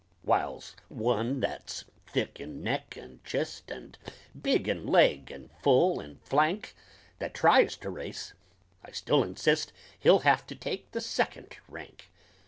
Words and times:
Whilse 0.23 0.75
one 0.89 1.41
that's 1.41 1.85
thick 2.07 2.39
in 2.39 2.63
neck 2.63 2.97
and 2.97 3.23
chist 3.23 3.69
And 3.69 3.99
big 4.41 4.67
in 4.67 4.87
leg 4.87 5.29
and 5.29 5.51
full 5.61 5.99
in 5.99 6.17
flank, 6.23 6.73
That 7.19 7.35
tries 7.35 7.77
to 7.77 7.89
race, 7.91 8.33
I 8.83 8.89
still 8.93 9.21
insist 9.23 9.71
He'll 9.99 10.21
have 10.25 10.47
to 10.47 10.55
take 10.55 10.89
the 10.89 11.01
second 11.01 11.55
rank. 11.69 12.09